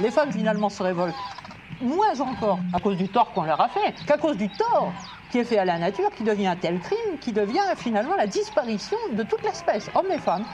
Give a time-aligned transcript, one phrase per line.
[0.00, 1.14] Les femmes finalement se révoltent
[1.80, 4.92] moins encore à cause du tort qu'on leur a fait qu'à cause du tort
[5.30, 8.26] qui est fait à la nature, qui devient un tel crime, qui devient finalement la
[8.26, 10.44] disparition de toute l'espèce, hommes et femmes.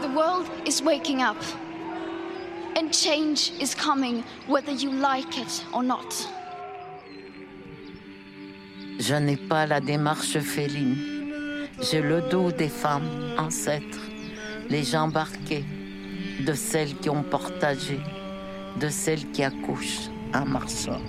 [0.00, 1.36] The world is waking up.
[2.74, 6.28] And change is coming whether you like it or not.
[8.98, 10.96] Je n'ai pas la démarche féline.
[11.80, 14.00] J'ai le dos des femmes ancêtres,
[14.70, 15.64] les jambes arquées,
[16.46, 18.00] de celles qui ont partagé,
[18.80, 21.00] de celles qui accouchent en marchant.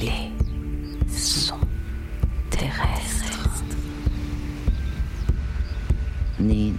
[0.00, 0.32] Les
[1.08, 1.60] sons
[2.50, 3.62] terrestres.
[6.38, 6.74] Ni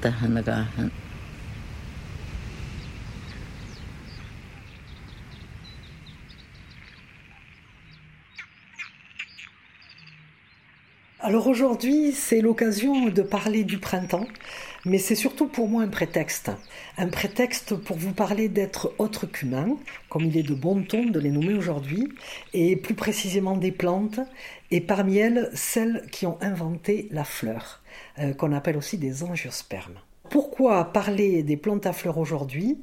[0.00, 0.90] 的很那个很
[11.56, 14.26] aujourd'hui, c'est l'occasion de parler du printemps,
[14.84, 16.50] mais c'est surtout pour moi un prétexte.
[16.98, 19.78] Un prétexte pour vous parler d'êtres autres qu'humains,
[20.10, 22.12] comme il est de bon ton de les nommer aujourd'hui,
[22.52, 24.20] et plus précisément des plantes,
[24.70, 27.80] et parmi elles, celles qui ont inventé la fleur,
[28.18, 29.98] euh, qu'on appelle aussi des angiospermes.
[30.28, 32.76] Pourquoi parler des plantes à fleurs aujourd'hui?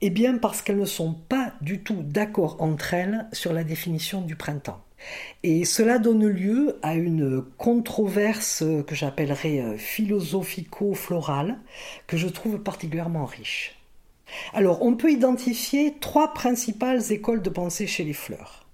[0.00, 4.22] Eh bien parce qu'elles ne sont pas du tout d'accord entre elles sur la définition
[4.22, 4.82] du printemps.
[5.42, 11.58] Et cela donne lieu à une controverse que j'appellerais euh, philosophico-florale,
[12.06, 13.76] que je trouve particulièrement riche.
[14.52, 18.66] Alors, on peut identifier trois principales écoles de pensée chez les fleurs.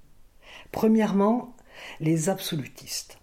[0.73, 1.55] Premièrement,
[2.01, 3.19] les absolutistes.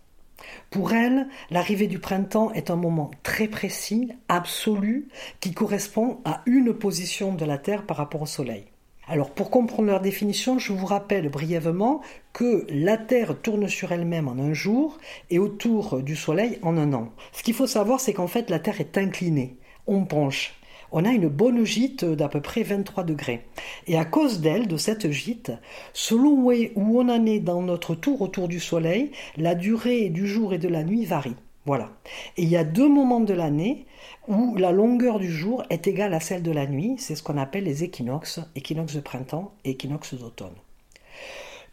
[0.70, 6.74] Pour elles, l'arrivée du printemps est un moment très précis, absolu, qui correspond à une
[6.74, 8.66] position de la Terre par rapport au Soleil.
[9.08, 12.02] Alors pour comprendre leur définition, je vous rappelle brièvement
[12.34, 14.98] que la Terre tourne sur elle-même en un jour
[15.30, 17.10] et autour du Soleil en un an.
[17.32, 19.58] Ce qu'il faut savoir, c'est qu'en fait la Terre est inclinée.
[19.88, 20.54] On penche.
[20.94, 23.46] On a une bonne gîte d'à peu près 23 degrés.
[23.88, 25.52] Et à cause d'elle, de cette gîte,
[25.94, 30.54] selon où on en est dans notre tour autour du Soleil, la durée du jour
[30.54, 31.36] et de la nuit varie.
[31.66, 31.92] Voilà.
[32.38, 33.86] Et il y a deux moments de l'année
[34.28, 36.96] où la longueur du jour est égale à celle de la nuit.
[36.98, 40.56] C'est ce qu'on appelle les équinoxes, équinoxes de printemps et équinoxes d'automne.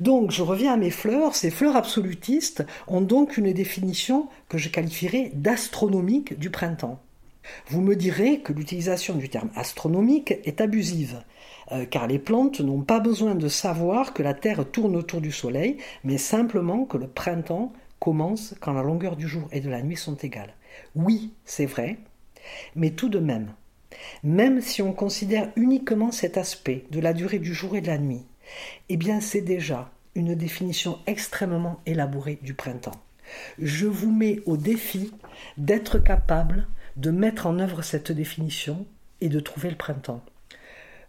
[0.00, 1.34] Donc, je reviens à mes fleurs.
[1.34, 7.00] Ces fleurs absolutistes ont donc une définition que je qualifierais d'astronomique du printemps.
[7.68, 11.22] Vous me direz que l'utilisation du terme astronomique est abusive,
[11.72, 15.32] euh, car les plantes n'ont pas besoin de savoir que la Terre tourne autour du
[15.32, 19.82] Soleil, mais simplement que le printemps commence quand la longueur du jour et de la
[19.82, 20.54] nuit sont égales.
[20.94, 21.98] Oui, c'est vrai,
[22.76, 23.52] mais tout de même,
[24.22, 27.98] même si on considère uniquement cet aspect de la durée du jour et de la
[27.98, 28.24] nuit,
[28.88, 33.00] eh bien c'est déjà une définition extrêmement élaborée du printemps.
[33.58, 35.12] Je vous mets au défi
[35.56, 36.66] d'être capable
[36.96, 38.86] de mettre en œuvre cette définition
[39.20, 40.22] et de trouver le printemps.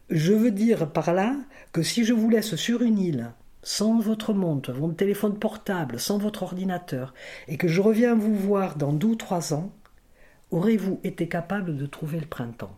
[0.09, 1.35] Je veux dire par là
[1.71, 3.31] que si je vous laisse sur une île
[3.61, 7.13] sans votre montre, votre téléphone portable, sans votre ordinateur,
[7.47, 9.71] et que je reviens vous voir dans deux ou trois ans,
[10.51, 12.77] aurez-vous été capable de trouver le printemps?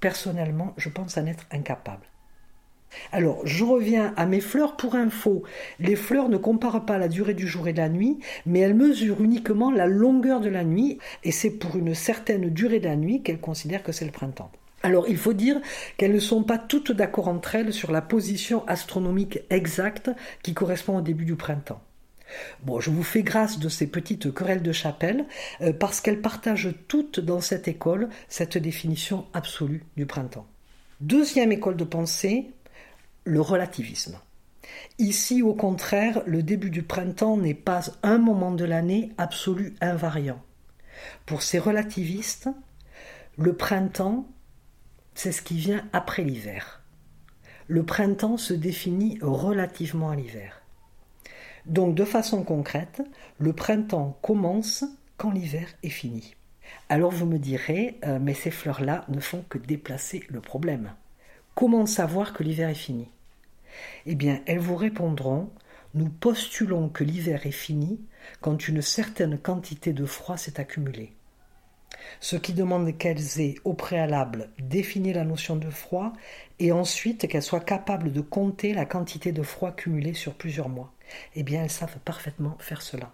[0.00, 2.06] Personnellement, je pense en être incapable.
[3.12, 5.42] Alors, je reviens à mes fleurs pour info.
[5.78, 8.74] Les fleurs ne comparent pas la durée du jour et de la nuit, mais elles
[8.74, 12.96] mesurent uniquement la longueur de la nuit, et c'est pour une certaine durée de la
[12.96, 14.50] nuit qu'elles considèrent que c'est le printemps.
[14.88, 15.60] Alors il faut dire
[15.98, 20.10] qu'elles ne sont pas toutes d'accord entre elles sur la position astronomique exacte
[20.42, 21.82] qui correspond au début du printemps.
[22.62, 25.26] Bon, je vous fais grâce de ces petites querelles de chapelle
[25.60, 30.46] euh, parce qu'elles partagent toutes dans cette école cette définition absolue du printemps.
[31.02, 32.50] Deuxième école de pensée,
[33.24, 34.18] le relativisme.
[34.98, 40.42] Ici, au contraire, le début du printemps n'est pas un moment de l'année absolu invariant.
[41.26, 42.48] Pour ces relativistes,
[43.36, 44.26] le printemps
[45.18, 46.80] c'est ce qui vient après l'hiver.
[47.66, 50.62] Le printemps se définit relativement à l'hiver.
[51.66, 53.02] Donc de façon concrète,
[53.38, 54.84] le printemps commence
[55.16, 56.36] quand l'hiver est fini.
[56.88, 60.92] Alors vous me direz, euh, mais ces fleurs-là ne font que déplacer le problème.
[61.56, 63.08] Comment savoir que l'hiver est fini?
[64.06, 65.50] Eh bien, elles vous répondront,
[65.94, 68.00] nous postulons que l'hiver est fini
[68.40, 71.12] quand une certaine quantité de froid s'est accumulée
[72.20, 76.12] ce qui demande qu'elles aient au préalable défini la notion de froid
[76.58, 80.92] et ensuite qu'elles soient capables de compter la quantité de froid cumulée sur plusieurs mois.
[81.34, 83.12] Eh bien, elles savent parfaitement faire cela.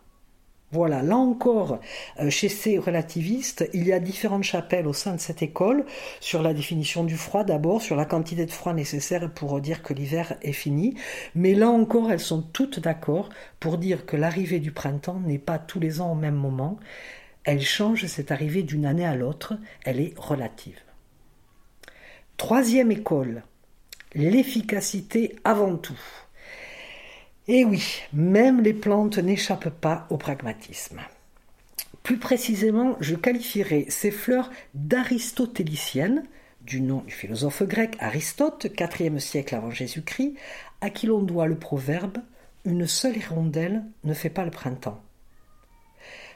[0.72, 1.78] Voilà, là encore,
[2.18, 5.86] euh, chez ces relativistes, il y a différentes chapelles au sein de cette école,
[6.18, 9.94] sur la définition du froid d'abord, sur la quantité de froid nécessaire pour dire que
[9.94, 10.96] l'hiver est fini,
[11.36, 13.28] mais là encore, elles sont toutes d'accord
[13.60, 16.80] pour dire que l'arrivée du printemps n'est pas tous les ans au même moment,
[17.44, 19.54] elle change cette arrivée d'une année à l'autre,
[19.84, 20.80] elle est relative.
[22.36, 23.42] Troisième école,
[24.14, 26.00] l'efficacité avant tout.
[27.46, 31.00] Et eh oui, même les plantes n'échappent pas au pragmatisme.
[32.02, 36.24] Plus précisément, je qualifierais ces fleurs d'aristotéliciennes,
[36.62, 40.34] du nom du philosophe grec Aristote, 4e siècle avant Jésus-Christ,
[40.80, 42.18] à qui l'on doit le proverbe
[42.64, 45.02] Une seule hirondelle ne fait pas le printemps.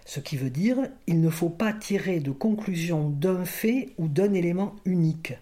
[0.08, 4.32] Ce qui veut dire il ne faut pas tirer de conclusion d'un fait ou d'un
[4.32, 5.34] élément unique.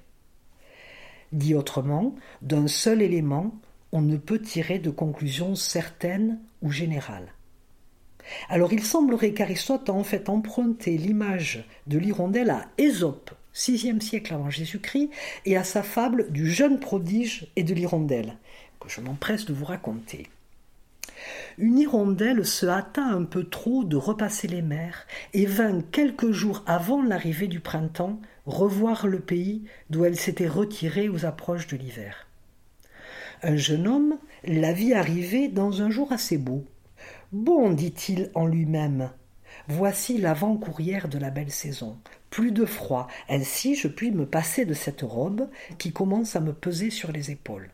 [1.31, 3.55] Dit autrement, d'un seul élément,
[3.93, 7.33] on ne peut tirer de conclusions certaines ou générales.
[8.49, 14.35] Alors il semblerait qu'Aristote a en fait emprunté l'image de l'hirondelle à Ésope, VIe siècle
[14.35, 15.11] avant Jésus-Christ,
[15.45, 18.37] et à sa fable du jeune prodige et de l'hirondelle,
[18.81, 20.27] que je m'empresse de vous raconter.
[21.59, 26.63] Une hirondelle se hâta un peu trop de repasser les mers et vint quelques jours
[26.67, 32.27] avant l'arrivée du printemps revoir le pays d'où elle s'était retirée aux approches de l'hiver.
[33.43, 36.65] Un jeune homme la vit arriver dans un jour assez beau.
[37.33, 39.11] Bon, dit-il en lui-même,
[39.67, 41.97] voici l'avant-courrière de la belle saison.
[42.29, 45.49] Plus de froid, ainsi je puis me passer de cette robe
[45.79, 47.71] qui commence à me peser sur les épaules.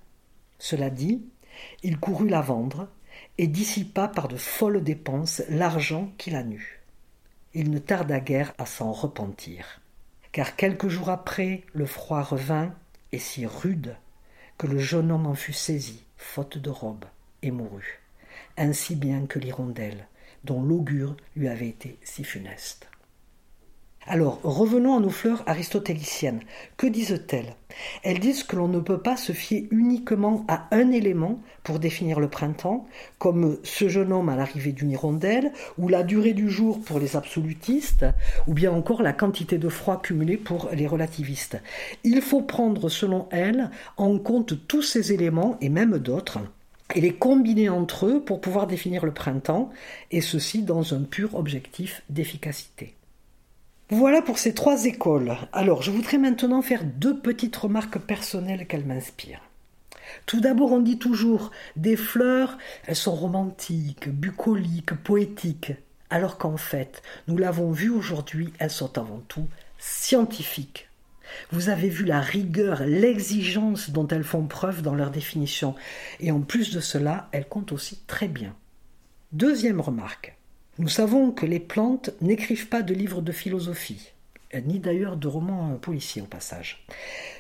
[0.61, 1.23] Cela dit,
[1.83, 2.89] il courut la vendre
[3.39, 6.81] et dissipa par de folles dépenses l'argent qu'il a nu.
[7.55, 9.81] Il ne tarda guère à s'en repentir,
[10.33, 12.75] car quelques jours après le froid revint,
[13.13, 13.97] et si rude
[14.59, 17.05] que le jeune homme en fut saisi, faute de robe,
[17.43, 18.01] et mourut,
[18.57, 20.07] ainsi bien que l'hirondelle,
[20.45, 22.92] dont l'augure lui avait été si funeste.
[24.09, 26.41] Alors, revenons à nos fleurs aristotéliciennes.
[26.77, 27.55] Que disent-elles?
[28.03, 32.19] Elles disent que l'on ne peut pas se fier uniquement à un élément pour définir
[32.19, 32.85] le printemps,
[33.19, 37.15] comme ce jeune homme à l'arrivée d'une hirondelle, ou la durée du jour pour les
[37.15, 38.05] absolutistes,
[38.49, 41.63] ou bien encore la quantité de froid cumulée pour les relativistes.
[42.03, 46.41] Il faut prendre, selon elles, en compte tous ces éléments, et même d'autres,
[46.97, 49.71] et les combiner entre eux pour pouvoir définir le printemps,
[50.11, 52.95] et ceci dans un pur objectif d'efficacité.
[53.91, 55.37] Voilà pour ces trois écoles.
[55.53, 59.43] Alors, je voudrais maintenant faire deux petites remarques personnelles qu'elles m'inspirent.
[60.27, 65.73] Tout d'abord, on dit toujours des fleurs, elles sont romantiques, bucoliques, poétiques,
[66.11, 69.49] alors qu'en fait, nous l'avons vu aujourd'hui, elles sont avant tout
[69.79, 70.89] scientifiques.
[71.51, 75.75] Vous avez vu la rigueur, l'exigence dont elles font preuve dans leur définition,
[76.21, 78.55] et en plus de cela, elles comptent aussi très bien.
[79.33, 80.37] Deuxième remarque.
[80.79, 84.13] Nous savons que les plantes n'écrivent pas de livres de philosophie,
[84.65, 86.87] ni d'ailleurs de romans policiers au passage.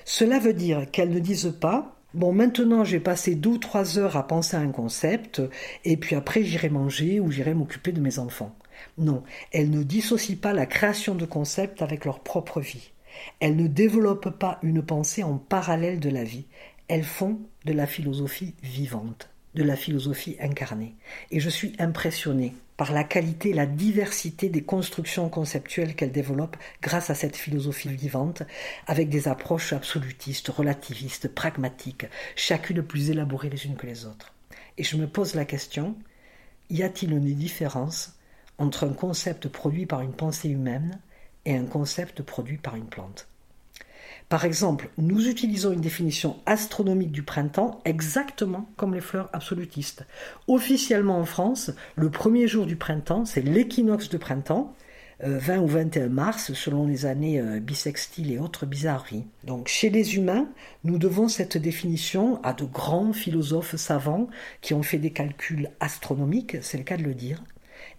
[0.04, 4.18] Cela veut dire qu'elles ne disent pas Bon, maintenant j'ai passé deux ou trois heures
[4.18, 5.40] à penser à un concept,
[5.86, 8.54] et puis après j'irai manger ou j'irai m'occuper de mes enfants.
[8.98, 12.92] Non, elles ne dissocient pas la création de concepts avec leur propre vie.
[13.40, 16.44] Elles ne développent pas une pensée en parallèle de la vie.
[16.88, 20.94] Elles font de la philosophie vivante, de la philosophie incarnée.
[21.30, 26.56] Et je suis impressionné par la qualité et la diversité des constructions conceptuelles qu'elle développe
[26.80, 28.42] grâce à cette philosophie vivante,
[28.86, 34.32] avec des approches absolutistes, relativistes, pragmatiques, chacune plus élaborée les unes que les autres.
[34.78, 35.96] Et je me pose la question,
[36.70, 38.14] y a-t-il une différence
[38.58, 40.98] entre un concept produit par une pensée humaine
[41.44, 43.28] et un concept produit par une plante?
[44.32, 50.06] Par exemple, nous utilisons une définition astronomique du printemps exactement comme les fleurs absolutistes.
[50.48, 54.74] Officiellement en France, le premier jour du printemps, c'est l'équinoxe de printemps,
[55.20, 59.26] 20 euh, ou 21 mars, selon les années euh, bissextiles et autres bizarreries.
[59.44, 60.48] Donc, chez les humains,
[60.82, 64.28] nous devons cette définition à de grands philosophes savants
[64.62, 67.44] qui ont fait des calculs astronomiques, c'est le cas de le dire,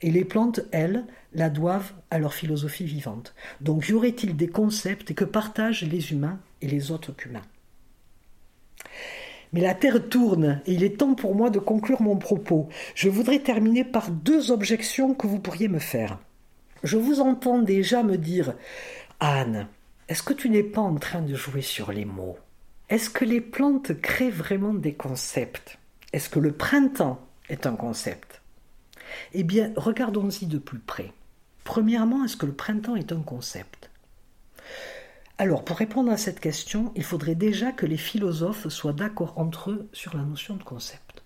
[0.02, 3.34] et les plantes, elles, la doivent à leur philosophie vivante.
[3.62, 7.42] Donc y aurait-il des concepts que partagent les humains et les autres humains
[9.54, 12.68] mais la Terre tourne et il est temps pour moi de conclure mon propos.
[12.96, 16.18] Je voudrais terminer par deux objections que vous pourriez me faire.
[16.84, 18.56] Je vous entends déjà me dire
[19.20, 19.68] Anne,
[20.10, 22.38] est-ce que tu n'es pas en train de jouer sur les mots?
[22.90, 25.78] Est-ce que les plantes créent vraiment des concepts?
[26.12, 28.43] Est-ce que le printemps est un concept?
[29.34, 31.12] Eh bien, regardons-y de plus près.
[31.64, 33.90] Premièrement, est-ce que le printemps est un concept?
[35.38, 39.72] Alors, pour répondre à cette question, il faudrait déjà que les philosophes soient d'accord entre
[39.72, 41.24] eux sur la notion de concept.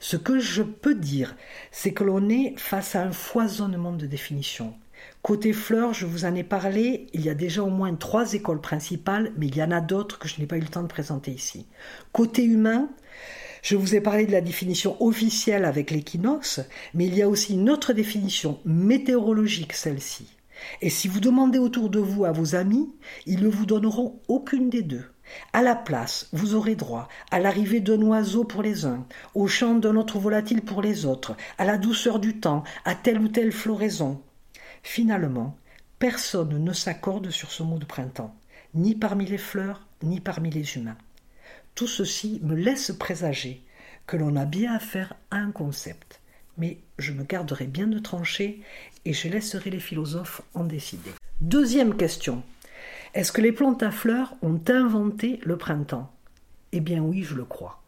[0.00, 1.36] Ce que je peux dire,
[1.70, 4.74] c'est que l'on est face à un foisonnement de définitions.
[5.22, 8.60] Côté fleurs, je vous en ai parlé, il y a déjà au moins trois écoles
[8.60, 10.88] principales, mais il y en a d'autres que je n'ai pas eu le temps de
[10.88, 11.66] présenter ici.
[12.12, 12.88] Côté humain,
[13.64, 16.60] je vous ai parlé de la définition officielle avec l'équinoxe,
[16.92, 20.26] mais il y a aussi une autre définition météorologique, celle-ci.
[20.82, 22.92] Et si vous demandez autour de vous à vos amis,
[23.24, 25.06] ils ne vous donneront aucune des deux.
[25.54, 29.76] À la place, vous aurez droit à l'arrivée d'un oiseau pour les uns, au chant
[29.76, 33.50] d'un autre volatile pour les autres, à la douceur du temps, à telle ou telle
[33.50, 34.20] floraison.
[34.82, 35.56] Finalement,
[35.98, 38.36] personne ne s'accorde sur ce mot de printemps,
[38.74, 40.98] ni parmi les fleurs, ni parmi les humains.
[41.74, 43.62] Tout ceci me laisse présager
[44.06, 46.20] que l'on a bien affaire à un concept,
[46.56, 48.60] mais je me garderai bien de trancher
[49.04, 51.10] et je laisserai les philosophes en décider.
[51.40, 52.42] Deuxième question.
[53.14, 56.12] Est-ce que les plantes à fleurs ont inventé le printemps?
[56.72, 57.83] Eh bien oui, je le crois.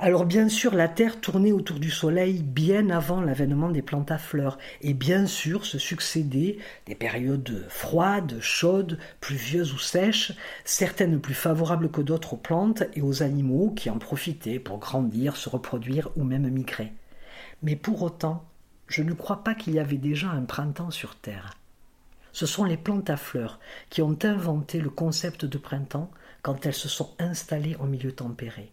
[0.00, 4.18] Alors bien sûr, la Terre tournait autour du Soleil bien avant l'avènement des plantes à
[4.18, 10.32] fleurs, et bien sûr se succédaient des périodes froides, chaudes, pluvieuses ou sèches,
[10.64, 15.36] certaines plus favorables que d'autres aux plantes et aux animaux qui en profitaient pour grandir,
[15.36, 16.92] se reproduire ou même migrer.
[17.62, 18.44] Mais pour autant,
[18.88, 21.54] je ne crois pas qu'il y avait déjà un printemps sur Terre.
[22.32, 23.60] Ce sont les plantes à fleurs
[23.90, 26.10] qui ont inventé le concept de printemps
[26.42, 28.72] quand elles se sont installées en milieu tempéré.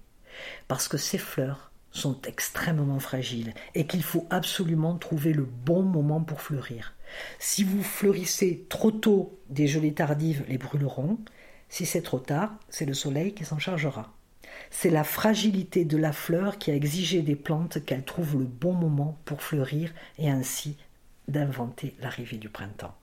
[0.68, 6.22] Parce que ces fleurs sont extrêmement fragiles et qu'il faut absolument trouver le bon moment
[6.22, 6.94] pour fleurir.
[7.40, 11.18] Si vous fleurissez trop tôt, des gelées tardives les brûleront.
[11.70, 14.14] Si c'est trop tard, c'est le soleil qui s'en chargera.
[14.70, 18.74] C'est la fragilité de la fleur qui a exigé des plantes qu'elles trouvent le bon
[18.74, 20.78] moment pour fleurir et ainsi
[21.28, 22.96] d'inventer l'arrivée du printemps.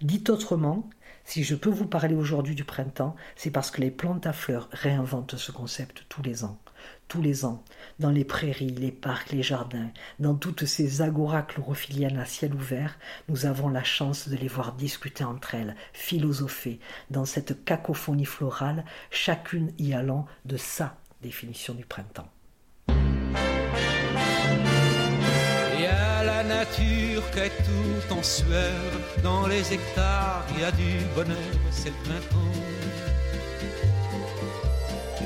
[0.00, 0.88] Dit autrement,
[1.30, 4.68] si je peux vous parler aujourd'hui du printemps, c'est parce que les plantes à fleurs
[4.72, 6.58] réinventent ce concept tous les ans.
[7.06, 7.62] Tous les ans,
[8.00, 12.98] dans les prairies, les parcs, les jardins, dans toutes ces agoras chlorophylliennes à ciel ouvert,
[13.28, 18.84] nous avons la chance de les voir discuter entre elles, philosopher, dans cette cacophonie florale,
[19.12, 22.28] chacune y allant de sa définition du printemps.
[26.60, 28.84] Nature qu'est tout en sueur.
[29.22, 32.58] Dans les hectares, il y a du bonheur, c'est le printemps.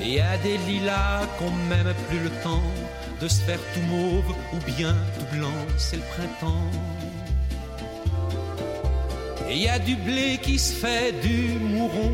[0.01, 2.71] Il y a des lilas qu'on même plus le temps
[3.21, 6.71] de se faire tout mauve ou bien tout blanc, c'est le printemps.
[9.51, 11.39] Il y a du blé qui se fait du
[11.73, 12.13] mouron.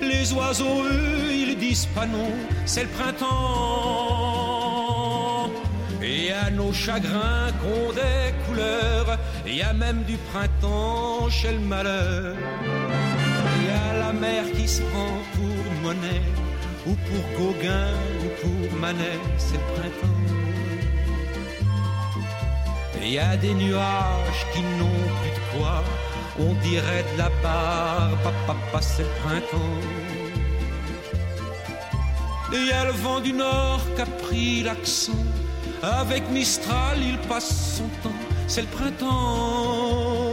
[0.00, 2.30] Les oiseaux, eux, ils disent pas non,
[2.64, 4.25] c'est le printemps.
[6.36, 12.34] Et à nos chagrins qu'ont des couleurs, y a même du printemps chez le malheur.
[13.56, 16.26] Il y a la mer qui se prend pour monnaie
[16.86, 20.22] ou pour Gauguin, ou pour Manet, c'est le printemps.
[23.00, 25.82] Il y a des nuages qui n'ont plus de quoi,
[26.38, 29.80] on dirait de la barbe, papa, c'est le printemps.
[32.52, 35.24] Et il y a le vent du nord qui a pris l'accent,
[35.86, 38.14] avec Mistral il passe son temps,
[38.46, 40.26] c'est le printemps.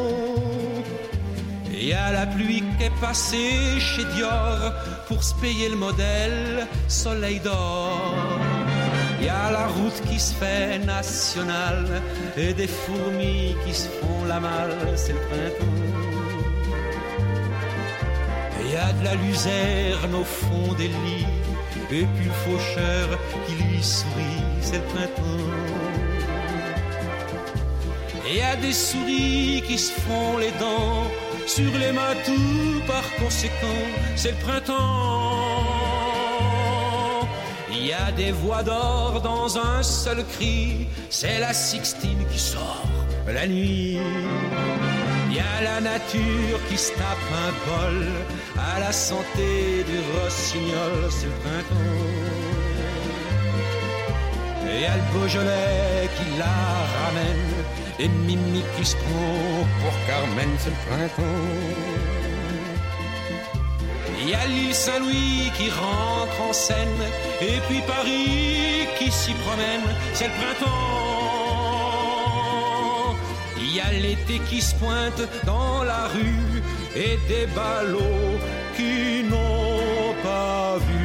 [1.72, 4.72] Il y a la pluie qui est passée chez Dior
[5.08, 8.14] pour se payer le modèle Soleil d'or.
[9.20, 12.02] Il y a la route qui se fait nationale
[12.38, 15.84] et des fourmis qui se font la malle, c'est le printemps.
[18.66, 21.28] Il y a de la luzerne au fond des lits
[21.92, 25.84] et puis le faucheur qui lui sourit, c'est le printemps.
[28.34, 31.04] Y a des souris qui se font les dents
[31.46, 33.84] sur les matous, par conséquent,
[34.16, 35.68] c'est le printemps.
[37.72, 42.88] Il y a des voix d'or dans un seul cri, c'est la Sixtine qui sort
[43.28, 44.00] la nuit.
[45.30, 48.08] Il y a la nature qui se tape un bol
[48.58, 52.23] à la santé du rossignol, c'est le printemps.
[54.74, 56.46] Et y a Beaujolais qui la
[56.98, 57.54] ramène
[58.00, 61.24] et Mimi qui se pour Carmen, c'est le printemps.
[64.20, 67.02] Il y a l'île Saint-Louis qui rentre en scène,
[67.42, 70.70] et puis Paris qui s'y promène, c'est le printemps.
[73.58, 76.64] Il y a l'été qui se pointe dans la rue,
[76.96, 78.40] et des ballots
[78.76, 81.03] qui n'ont pas vu.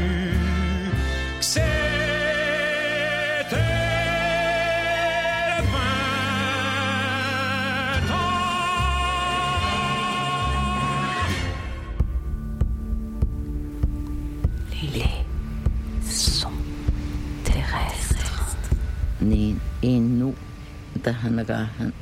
[21.49, 21.71] Yoga.
[21.79, 21.98] And